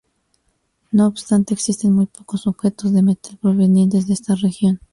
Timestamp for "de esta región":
4.07-4.79